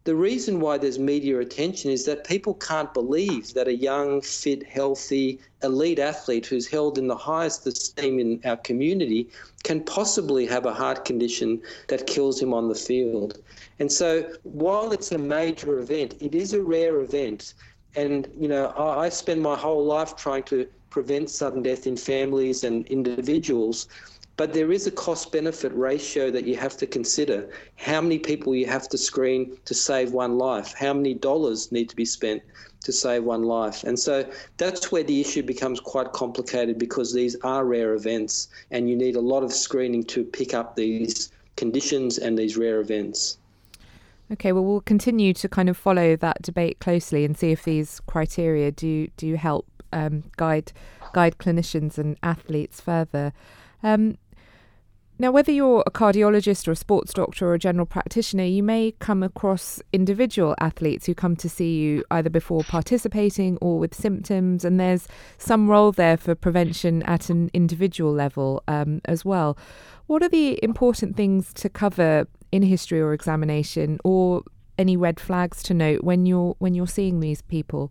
the 0.08 0.16
reason 0.16 0.58
why 0.58 0.78
there's 0.78 0.98
media 0.98 1.38
attention 1.38 1.90
is 1.90 2.06
that 2.06 2.24
people 2.24 2.54
can't 2.54 2.94
believe 2.94 3.52
that 3.52 3.68
a 3.68 3.74
young, 3.74 4.22
fit, 4.22 4.66
healthy, 4.66 5.38
elite 5.62 5.98
athlete 5.98 6.46
who's 6.46 6.66
held 6.66 6.96
in 6.96 7.08
the 7.08 7.14
highest 7.14 7.66
esteem 7.66 8.18
in 8.18 8.40
our 8.46 8.56
community 8.56 9.28
can 9.64 9.84
possibly 9.84 10.46
have 10.46 10.64
a 10.64 10.72
heart 10.72 11.04
condition 11.04 11.60
that 11.88 12.06
kills 12.06 12.40
him 12.40 12.54
on 12.54 12.70
the 12.70 12.74
field. 12.74 13.42
And 13.80 13.92
so, 13.92 14.32
while 14.44 14.92
it's 14.92 15.12
a 15.12 15.18
major 15.18 15.78
event, 15.78 16.14
it 16.20 16.34
is 16.34 16.54
a 16.54 16.62
rare 16.62 17.02
event. 17.02 17.52
And, 17.94 18.28
you 18.34 18.48
know, 18.48 18.68
I, 18.78 19.04
I 19.04 19.08
spend 19.10 19.42
my 19.42 19.56
whole 19.56 19.84
life 19.84 20.16
trying 20.16 20.44
to 20.44 20.66
prevent 20.88 21.28
sudden 21.28 21.62
death 21.62 21.86
in 21.86 21.98
families 21.98 22.64
and 22.64 22.86
individuals. 22.86 23.88
But 24.38 24.52
there 24.52 24.71
is 24.71 24.87
a 24.87 24.92
cost 24.92 25.33
benefit 25.33 25.73
ratio 25.75 26.30
that 26.30 26.47
you 26.47 26.57
have 26.57 26.76
to 26.76 26.87
consider. 26.87 27.50
How 27.75 28.00
many 28.00 28.21
people 28.21 28.54
you 28.54 28.66
have 28.66 28.88
to 28.90 28.97
screen 28.97 29.59
to 29.64 29.75
save 29.75 30.12
one 30.12 30.38
life? 30.38 30.73
How 30.78 30.95
many 30.95 31.12
dollars 31.12 31.73
need 31.73 31.88
to 31.88 31.97
be 31.97 32.04
spent 32.04 32.40
to 32.85 32.92
save 32.92 33.25
one 33.25 33.42
life? 33.42 33.83
And 33.83 33.99
so 33.99 34.25
that's 34.57 34.92
where 34.92 35.02
the 35.02 35.21
issue 35.21 35.42
becomes 35.42 35.80
quite 35.80 36.12
complicated 36.12 36.78
because 36.78 37.12
these 37.12 37.35
are 37.42 37.64
rare 37.64 37.95
events 37.95 38.47
and 38.71 38.88
you 38.88 38.95
need 38.95 39.16
a 39.16 39.21
lot 39.21 39.42
of 39.42 39.52
screening 39.52 40.04
to 40.04 40.23
pick 40.23 40.54
up 40.54 40.76
these 40.76 41.33
conditions 41.57 42.16
and 42.16 42.38
these 42.38 42.57
rare 42.57 42.80
events. 42.80 43.38
Okay, 44.30 44.52
well, 44.52 44.64
we'll 44.64 44.83
continue 44.83 45.35
to 45.35 45.49
kind 45.49 45.68
of 45.68 45.76
follow 45.76 46.14
that 46.14 46.42
debate 46.42 46.78
closely 46.78 47.25
and 47.25 47.37
see 47.37 47.50
if 47.50 47.64
these 47.64 48.00
criteria 48.07 48.71
do 48.71 49.09
do 49.16 49.35
help 49.35 49.66
um, 49.92 50.23
guide 50.37 50.71
guide 51.12 51.38
clinicians 51.38 51.99
and 51.99 52.16
athletes 52.23 52.80
further. 52.80 53.33
Um, 53.83 54.16
now, 55.20 55.32
whether 55.32 55.50
you're 55.50 55.82
a 55.84 55.90
cardiologist 55.90 56.68
or 56.68 56.72
a 56.72 56.76
sports 56.76 57.12
doctor 57.12 57.48
or 57.48 57.54
a 57.54 57.58
general 57.58 57.87
practitioner, 57.87 58.44
you 58.44 58.62
may 58.62 58.92
come 59.00 59.25
across 59.25 59.80
individual 59.92 60.54
athletes 60.60 61.06
who 61.06 61.14
come 61.14 61.34
to 61.37 61.48
see 61.48 61.76
you 61.78 62.04
either 62.12 62.30
before 62.30 62.62
participating 62.62 63.58
or 63.60 63.80
with 63.80 63.94
symptoms, 63.94 64.64
and 64.64 64.78
there's 64.78 65.08
some 65.37 65.68
role 65.68 65.90
there 65.90 66.16
for 66.16 66.37
prevention 66.37 67.02
at 67.02 67.30
an 67.30 67.50
individual 67.52 68.12
level 68.12 68.62
um, 68.68 69.00
as 69.06 69.25
well. 69.25 69.58
What 70.06 70.22
are 70.22 70.28
the 70.28 70.62
important 70.62 71.16
things 71.16 71.52
to 71.54 71.68
cover 71.68 72.28
in 72.52 72.62
history 72.62 73.00
or 73.00 73.12
examination, 73.12 73.98
or 74.04 74.42
any 74.78 74.96
red 74.96 75.18
flags 75.18 75.64
to 75.64 75.75
note 75.75 76.04
when 76.04 76.26
you're 76.26 76.54
when 76.60 76.75
you're 76.75 76.87
seeing 76.87 77.18
these 77.18 77.42
people? 77.42 77.90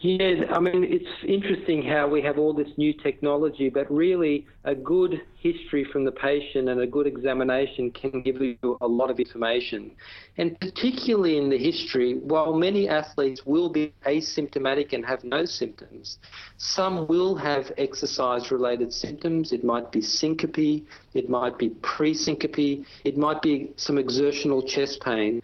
Yeah, 0.00 0.44
I 0.52 0.60
mean, 0.60 0.84
it's 0.84 1.24
interesting 1.26 1.82
how 1.82 2.06
we 2.06 2.22
have 2.22 2.38
all 2.38 2.52
this 2.52 2.68
new 2.76 2.92
technology, 2.92 3.68
but 3.68 3.90
really 3.90 4.46
a 4.62 4.72
good 4.72 5.22
history 5.36 5.82
from 5.82 6.04
the 6.04 6.12
patient 6.12 6.68
and 6.68 6.80
a 6.80 6.86
good 6.86 7.08
examination 7.08 7.90
can 7.90 8.22
give 8.22 8.40
you 8.40 8.78
a 8.80 8.86
lot 8.86 9.10
of 9.10 9.18
information. 9.18 9.90
And 10.36 10.58
particularly 10.60 11.36
in 11.36 11.50
the 11.50 11.58
history, 11.58 12.14
while 12.14 12.54
many 12.54 12.88
athletes 12.88 13.44
will 13.44 13.70
be 13.70 13.92
asymptomatic 14.06 14.92
and 14.92 15.04
have 15.04 15.24
no 15.24 15.44
symptoms, 15.44 16.18
some 16.58 17.08
will 17.08 17.34
have 17.34 17.72
exercise 17.76 18.52
related 18.52 18.92
symptoms. 18.92 19.50
It 19.50 19.64
might 19.64 19.90
be 19.90 20.00
syncope, 20.00 20.86
it 21.14 21.28
might 21.28 21.58
be 21.58 21.70
pre 21.82 22.14
syncope, 22.14 22.86
it 23.02 23.16
might 23.16 23.42
be 23.42 23.72
some 23.74 23.98
exertional 23.98 24.62
chest 24.62 25.00
pain 25.02 25.42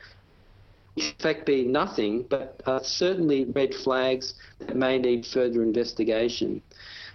in 0.97 1.13
fact 1.19 1.47
be 1.47 1.65
nothing, 1.65 2.25
but 2.29 2.61
uh, 2.67 2.81
certainly 2.81 3.45
red 3.47 3.75
flags 3.75 4.35
that 4.59 4.77
may 4.77 4.99
need 4.99 5.27
further 5.27 5.63
investigation. 5.63 6.63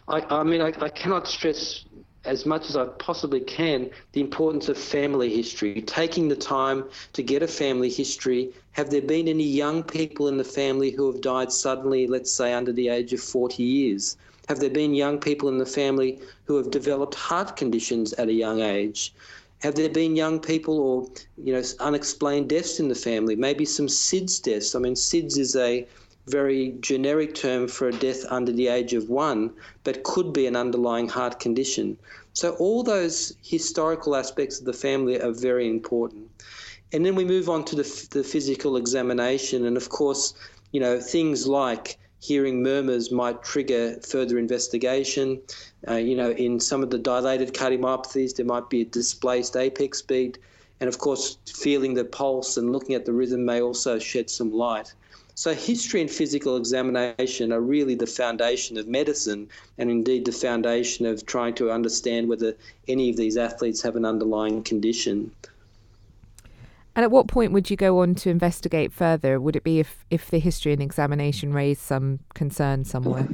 I, 0.07 0.21
I 0.29 0.43
mean, 0.43 0.61
I, 0.61 0.73
I, 0.81 0.89
cannot 0.89 1.27
stress 1.27 1.85
as 2.25 2.45
much 2.45 2.69
as 2.69 2.75
I 2.75 2.85
possibly 2.85 3.39
can 3.39 3.89
the 4.11 4.21
importance 4.21 4.67
of 4.67 4.77
family 4.77 5.33
history, 5.33 5.81
taking 5.81 6.27
the 6.27 6.35
time 6.35 6.85
to 7.13 7.23
get 7.23 7.43
a 7.43 7.47
family 7.47 7.89
history. 7.89 8.51
Have 8.71 8.89
there 8.89 9.01
been 9.01 9.27
any 9.27 9.43
young 9.43 9.83
people 9.83 10.27
in 10.27 10.37
the 10.37 10.43
family 10.43 10.91
who 10.91 11.11
have 11.11 11.21
died 11.21 11.51
suddenly, 11.51 12.07
let's 12.07 12.33
say 12.33 12.53
under 12.53 12.73
the 12.73 12.89
age 12.89 13.13
of 13.13 13.21
40 13.21 13.63
years? 13.63 14.17
Have 14.49 14.59
there 14.59 14.69
been 14.69 14.95
young 14.95 15.19
people 15.19 15.47
in 15.47 15.59
the 15.59 15.65
family 15.65 16.19
who 16.45 16.57
have 16.57 16.71
developed 16.71 17.15
heart 17.15 17.55
conditions 17.55 18.13
at 18.13 18.29
a 18.29 18.33
young 18.33 18.61
age? 18.61 19.13
Have 19.59 19.75
there 19.75 19.89
been 19.89 20.15
young 20.15 20.39
people 20.39 20.79
or 20.79 21.07
you 21.37 21.53
know 21.53 21.63
unexplained 21.79 22.49
deaths 22.49 22.79
in 22.79 22.87
the 22.87 22.95
family? 22.95 23.35
Maybe 23.35 23.65
some 23.65 23.87
SIDS 23.87 24.41
deaths. 24.41 24.73
I 24.73 24.79
mean, 24.79 24.95
SIDS 24.95 25.37
is 25.37 25.55
a 25.55 25.85
very 26.27 26.75
generic 26.79 27.33
term 27.35 27.67
for 27.67 27.87
a 27.87 27.91
death 27.91 28.23
under 28.29 28.51
the 28.51 28.67
age 28.67 28.93
of 28.93 29.09
one, 29.09 29.51
but 29.83 30.03
could 30.03 30.31
be 30.31 30.45
an 30.45 30.55
underlying 30.55 31.09
heart 31.09 31.39
condition. 31.39 31.97
So 32.33 32.53
all 32.55 32.83
those 32.83 33.35
historical 33.41 34.15
aspects 34.15 34.59
of 34.59 34.65
the 34.65 34.73
family 34.73 35.19
are 35.19 35.31
very 35.31 35.67
important. 35.67 36.29
And 36.93 37.05
then 37.05 37.15
we 37.15 37.25
move 37.25 37.49
on 37.49 37.65
to 37.65 37.75
the, 37.75 38.07
the 38.11 38.23
physical 38.23 38.77
examination, 38.77 39.65
and 39.65 39.75
of 39.75 39.89
course, 39.89 40.33
you 40.71 40.79
know 40.79 40.99
things 40.99 41.47
like 41.47 41.97
hearing 42.19 42.61
murmurs 42.61 43.11
might 43.11 43.43
trigger 43.43 43.99
further 44.01 44.37
investigation. 44.37 45.41
Uh, 45.87 45.95
you 45.95 46.15
know, 46.15 46.31
in 46.31 46.59
some 46.59 46.83
of 46.83 46.89
the 46.89 46.97
dilated 46.97 47.53
cardiomyopathies, 47.53 48.35
there 48.35 48.45
might 48.45 48.69
be 48.69 48.81
a 48.81 48.85
displaced 48.85 49.55
apex 49.55 50.01
beat. 50.01 50.37
And 50.81 50.87
of 50.87 50.97
course, 50.97 51.37
feeling 51.45 51.93
the 51.93 52.05
pulse 52.05 52.57
and 52.57 52.71
looking 52.71 52.95
at 52.95 53.05
the 53.05 53.13
rhythm 53.13 53.45
may 53.45 53.61
also 53.61 53.99
shed 53.99 54.29
some 54.29 54.51
light. 54.51 54.93
So, 55.35 55.53
history 55.53 56.01
and 56.01 56.11
physical 56.11 56.57
examination 56.57 57.53
are 57.53 57.61
really 57.61 57.95
the 57.95 58.07
foundation 58.07 58.77
of 58.77 58.89
medicine 58.89 59.47
and 59.77 59.89
indeed 59.89 60.25
the 60.25 60.33
foundation 60.33 61.05
of 61.05 61.25
trying 61.25 61.53
to 61.55 61.71
understand 61.71 62.27
whether 62.27 62.55
any 62.89 63.09
of 63.09 63.15
these 63.15 63.37
athletes 63.37 63.81
have 63.83 63.95
an 63.95 64.03
underlying 64.03 64.63
condition. 64.63 65.31
And 66.99 67.05
at 67.05 67.11
what 67.11 67.29
point 67.29 67.53
would 67.53 67.69
you 67.69 67.77
go 67.77 67.99
on 67.99 68.13
to 68.15 68.29
investigate 68.29 68.91
further? 68.91 69.39
Would 69.39 69.55
it 69.55 69.63
be 69.63 69.79
if, 69.79 70.03
if 70.09 70.29
the 70.29 70.37
history 70.37 70.73
and 70.73 70.81
examination 70.81 71.53
raised 71.53 71.79
some 71.79 72.19
concern 72.33 72.83
somewhere? 72.83 73.25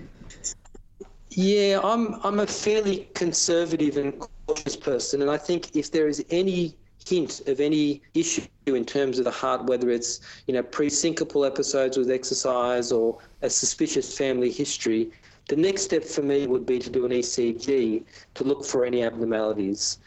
Yeah, 1.31 1.79
I'm 1.83 2.23
I'm 2.23 2.39
a 2.39 2.45
fairly 2.45 3.09
conservative 3.15 3.97
and 3.97 4.23
cautious 4.45 4.75
person, 4.75 5.23
and 5.23 5.31
I 5.31 5.37
think 5.37 5.75
if 5.75 5.89
there 5.89 6.07
is 6.07 6.23
any 6.29 6.75
hint 7.07 7.41
of 7.47 7.59
any 7.59 8.03
issue 8.13 8.43
in 8.67 8.85
terms 8.85 9.17
of 9.17 9.25
the 9.25 9.31
heart, 9.31 9.65
whether 9.65 9.89
it's 9.89 10.19
you 10.45 10.53
know 10.53 10.61
pre-syncopal 10.61 11.43
episodes 11.43 11.97
with 11.97 12.11
exercise 12.11 12.91
or 12.91 13.17
a 13.41 13.49
suspicious 13.49 14.15
family 14.15 14.51
history, 14.51 15.09
the 15.49 15.55
next 15.55 15.85
step 15.85 16.03
for 16.03 16.21
me 16.21 16.45
would 16.45 16.67
be 16.67 16.77
to 16.77 16.91
do 16.91 17.03
an 17.03 17.11
ECG 17.11 18.03
to 18.35 18.43
look 18.43 18.63
for 18.63 18.85
any 18.85 19.01
abnormalities. 19.01 19.97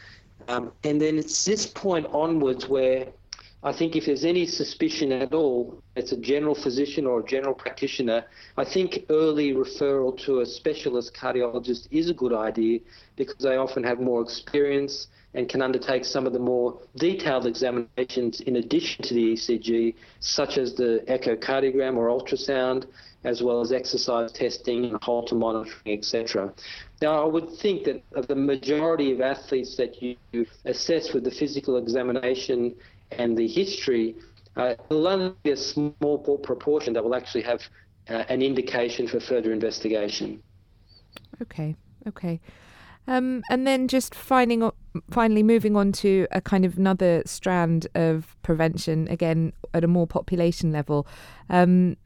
Um, 0.47 0.71
and 0.85 1.01
then 1.01 1.17
it's 1.19 1.43
this 1.43 1.67
point 1.67 2.07
onwards 2.13 2.69
where 2.69 3.09
I 3.61 3.73
think 3.73 3.97
if 3.97 4.05
there's 4.05 4.23
any 4.23 4.45
suspicion 4.45 5.11
at 5.11 5.33
all, 5.33 5.83
it's 5.97 6.13
a 6.13 6.17
general 6.17 6.55
physician 6.55 7.05
or 7.05 7.19
a 7.19 7.25
general 7.25 7.53
practitioner, 7.53 8.23
I 8.55 8.63
think 8.63 9.05
early 9.09 9.53
referral 9.53 10.17
to 10.25 10.39
a 10.39 10.45
specialist 10.45 11.13
cardiologist 11.13 11.89
is 11.91 12.09
a 12.09 12.13
good 12.13 12.31
idea 12.31 12.79
because 13.17 13.35
they 13.43 13.57
often 13.57 13.83
have 13.83 13.99
more 13.99 14.21
experience 14.21 15.07
and 15.33 15.49
can 15.49 15.61
undertake 15.61 16.05
some 16.05 16.25
of 16.25 16.31
the 16.31 16.39
more 16.39 16.79
detailed 16.95 17.45
examinations 17.45 18.39
in 18.41 18.55
addition 18.55 19.03
to 19.03 19.13
the 19.13 19.33
ECG, 19.33 19.93
such 20.21 20.57
as 20.57 20.73
the 20.75 21.03
echocardiogram 21.09 21.97
or 21.97 22.07
ultrasound, 22.07 22.85
as 23.25 23.43
well 23.43 23.59
as 23.59 23.73
exercise 23.73 24.31
testing 24.31 24.85
and 24.85 25.03
Holter 25.03 25.35
monitoring, 25.35 25.97
etc. 25.97 26.53
Now, 27.01 27.21
I 27.23 27.27
would 27.27 27.49
think 27.57 27.83
that 27.83 28.27
the 28.27 28.35
majority 28.35 29.11
of 29.11 29.19
athletes 29.19 29.75
that 29.75 30.01
you 30.01 30.15
assess 30.63 31.13
with 31.13 31.25
the 31.25 31.31
physical 31.31 31.77
examination 31.77 32.73
and 33.11 33.37
the 33.37 33.47
history, 33.47 34.15
uh, 34.55 34.75
will 34.89 35.07
only 35.07 35.33
be 35.43 35.51
a 35.51 35.57
small 35.57 36.17
proportion 36.43 36.93
that 36.93 37.03
will 37.03 37.15
actually 37.15 37.43
have 37.43 37.61
uh, 38.09 38.23
an 38.29 38.41
indication 38.41 39.07
for 39.07 39.19
further 39.19 39.53
investigation. 39.53 40.41
Okay, 41.41 41.75
okay. 42.07 42.41
Um, 43.07 43.41
and 43.49 43.65
then 43.65 43.87
just 43.87 44.13
finding, 44.13 44.69
finally 45.09 45.41
moving 45.41 45.75
on 45.75 45.91
to 45.93 46.27
a 46.31 46.41
kind 46.41 46.65
of 46.65 46.77
another 46.77 47.23
strand 47.25 47.87
of 47.95 48.35
prevention, 48.43 49.07
again 49.07 49.53
at 49.73 49.83
a 49.83 49.87
more 49.87 50.05
population 50.05 50.71
level. 50.71 51.07
Um, 51.49 51.97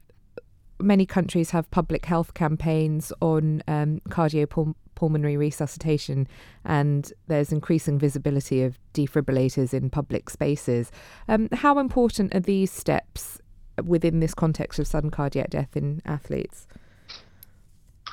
many 0.80 1.06
countries 1.06 1.50
have 1.50 1.70
public 1.70 2.04
health 2.06 2.34
campaigns 2.34 3.12
on 3.20 3.62
um, 3.68 4.00
cardiopulmonary 4.08 5.38
resuscitation, 5.38 6.26
and 6.64 7.12
there's 7.26 7.52
increasing 7.52 7.98
visibility 7.98 8.62
of 8.62 8.78
defibrillators 8.92 9.72
in 9.72 9.90
public 9.90 10.30
spaces. 10.30 10.90
Um, 11.28 11.48
how 11.52 11.78
important 11.78 12.34
are 12.34 12.40
these 12.40 12.70
steps 12.70 13.38
within 13.82 14.20
this 14.20 14.34
context 14.34 14.78
of 14.78 14.86
sudden 14.86 15.10
cardiac 15.10 15.50
death 15.50 15.76
in 15.76 16.00
athletes? 16.04 16.66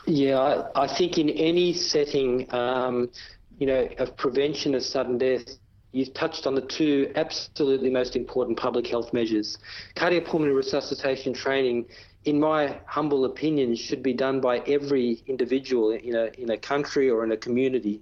Yeah, 0.08 0.64
I, 0.76 0.88
think 0.88 1.18
in 1.18 1.30
any 1.30 1.74
setting, 1.74 2.52
um, 2.54 3.12
you 3.60 3.68
know, 3.68 3.88
of 4.00 4.18
prevention 4.18 4.74
of 4.74 4.84
sudden 4.84 5.20
death, 5.20 5.44
you've 5.92 6.14
touched 6.14 6.48
on 6.48 6.56
the 6.56 6.62
two 6.62 7.12
absolutely 7.16 7.90
most 7.90 8.16
important 8.16 8.58
public 8.58 8.88
health 8.88 9.14
measures. 9.14 9.60
Cardiopulmonary 9.96 10.56
resuscitation 10.56 11.34
training, 11.34 11.86
in 12.26 12.40
my 12.40 12.80
humble 12.86 13.26
opinion, 13.26 13.76
should 13.76 14.04
be 14.04 14.14
done 14.14 14.40
by 14.40 14.60
every 14.60 15.24
individual 15.28 15.92
in 15.92 16.16
a, 16.16 16.26
in 16.40 16.52
a 16.52 16.58
country 16.58 17.10
or 17.10 17.24
in 17.24 17.32
a 17.32 17.38
community. 17.38 18.02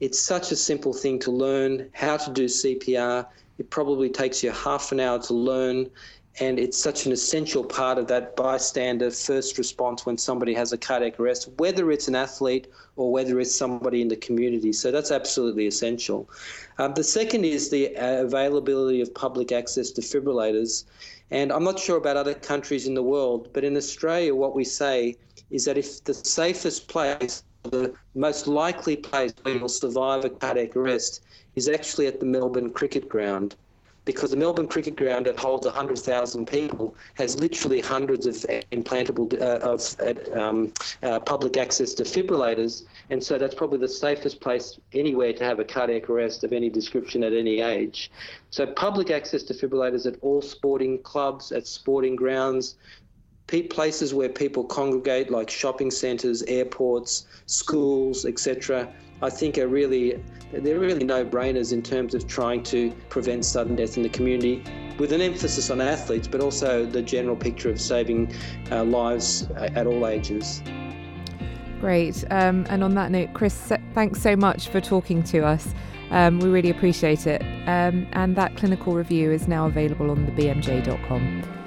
It's 0.00 0.18
such 0.18 0.50
a 0.50 0.56
simple 0.56 0.92
thing 0.92 1.18
to 1.20 1.30
learn 1.30 1.88
how 1.92 2.16
to 2.16 2.30
do 2.32 2.46
CPR. 2.46 3.26
It 3.58 3.70
probably 3.70 4.08
takes 4.08 4.42
you 4.42 4.50
half 4.50 4.92
an 4.92 5.00
hour 5.00 5.18
to 5.20 5.34
learn 5.34 5.90
and 6.38 6.58
it's 6.58 6.78
such 6.78 7.06
an 7.06 7.12
essential 7.12 7.64
part 7.64 7.98
of 7.98 8.06
that 8.06 8.36
bystander 8.36 9.10
first 9.10 9.58
response 9.58 10.06
when 10.06 10.16
somebody 10.16 10.54
has 10.54 10.72
a 10.72 10.78
cardiac 10.78 11.18
arrest, 11.18 11.48
whether 11.56 11.90
it's 11.90 12.06
an 12.06 12.14
athlete 12.14 12.68
or 12.96 13.10
whether 13.10 13.40
it's 13.40 13.54
somebody 13.54 14.00
in 14.00 14.08
the 14.08 14.16
community. 14.16 14.72
So 14.72 14.90
that's 14.92 15.10
absolutely 15.10 15.66
essential. 15.66 16.30
Um, 16.78 16.94
the 16.94 17.04
second 17.04 17.44
is 17.44 17.68
the 17.70 17.96
uh, 17.96 18.22
availability 18.22 19.00
of 19.00 19.12
public 19.12 19.50
access 19.50 19.92
defibrillators. 19.92 20.84
And 21.30 21.52
I'm 21.52 21.64
not 21.64 21.78
sure 21.78 21.96
about 21.96 22.16
other 22.16 22.34
countries 22.34 22.86
in 22.86 22.94
the 22.94 23.02
world, 23.02 23.50
but 23.52 23.64
in 23.64 23.76
Australia, 23.76 24.34
what 24.34 24.54
we 24.54 24.64
say 24.64 25.16
is 25.50 25.64
that 25.64 25.78
if 25.78 26.02
the 26.04 26.14
safest 26.14 26.88
place, 26.88 27.44
the 27.62 27.94
most 28.14 28.46
likely 28.46 28.96
place 28.96 29.32
where 29.42 29.54
you'll 29.56 29.68
survive 29.68 30.24
a 30.24 30.30
cardiac 30.30 30.76
arrest 30.76 31.22
is 31.54 31.68
actually 31.68 32.06
at 32.06 32.20
the 32.20 32.26
Melbourne 32.26 32.70
Cricket 32.70 33.08
Ground 33.08 33.54
because 34.04 34.30
the 34.30 34.36
Melbourne 34.36 34.68
Cricket 34.68 34.96
Ground 34.96 35.26
that 35.26 35.38
holds 35.38 35.66
100,000 35.66 36.46
people 36.46 36.94
has 37.14 37.38
literally 37.38 37.80
hundreds 37.80 38.26
of 38.26 38.34
implantable 38.72 39.32
uh, 39.40 39.58
of 39.58 39.96
uh, 40.00 40.40
um, 40.40 40.72
uh, 41.02 41.20
public 41.20 41.56
access 41.56 41.94
defibrillators, 41.94 42.84
and 43.10 43.22
so 43.22 43.38
that's 43.38 43.54
probably 43.54 43.78
the 43.78 43.88
safest 43.88 44.40
place 44.40 44.78
anywhere 44.92 45.32
to 45.32 45.44
have 45.44 45.58
a 45.58 45.64
cardiac 45.64 46.08
arrest 46.08 46.44
of 46.44 46.52
any 46.52 46.70
description 46.70 47.22
at 47.22 47.32
any 47.32 47.60
age. 47.60 48.10
So 48.50 48.66
public 48.66 49.10
access 49.10 49.44
defibrillators 49.44 50.06
at 50.06 50.16
all 50.22 50.42
sporting 50.42 51.02
clubs, 51.02 51.52
at 51.52 51.66
sporting 51.66 52.16
grounds, 52.16 52.76
places 53.70 54.14
where 54.14 54.28
people 54.28 54.64
congregate, 54.64 55.30
like 55.30 55.50
shopping 55.50 55.90
centres, 55.90 56.42
airports, 56.44 57.26
schools, 57.46 58.24
etc. 58.24 58.88
I 59.22 59.30
think 59.30 59.58
are 59.58 59.68
really 59.68 60.22
they're 60.52 60.78
really 60.78 61.04
no-brainers 61.04 61.72
in 61.72 61.82
terms 61.82 62.14
of 62.14 62.26
trying 62.26 62.62
to 62.64 62.90
prevent 63.08 63.44
sudden 63.44 63.76
death 63.76 63.96
in 63.96 64.02
the 64.02 64.08
community, 64.08 64.64
with 64.98 65.12
an 65.12 65.20
emphasis 65.20 65.70
on 65.70 65.80
athletes, 65.80 66.26
but 66.26 66.40
also 66.40 66.84
the 66.86 67.02
general 67.02 67.36
picture 67.36 67.70
of 67.70 67.80
saving 67.80 68.34
uh, 68.70 68.82
lives 68.82 69.48
at 69.56 69.86
all 69.86 70.06
ages. 70.06 70.62
Great. 71.80 72.24
Um, 72.30 72.66
and 72.68 72.82
on 72.84 72.94
that 72.94 73.10
note, 73.10 73.32
Chris, 73.32 73.72
thanks 73.94 74.20
so 74.20 74.36
much 74.36 74.68
for 74.68 74.80
talking 74.80 75.22
to 75.24 75.46
us. 75.46 75.72
Um, 76.10 76.40
we 76.40 76.48
really 76.48 76.70
appreciate 76.70 77.26
it. 77.26 77.42
Um, 77.66 78.06
and 78.12 78.36
that 78.36 78.56
clinical 78.56 78.92
review 78.94 79.30
is 79.30 79.46
now 79.46 79.66
available 79.66 80.10
on 80.10 80.26
the 80.26 80.32
BMJ.com. 80.32 81.59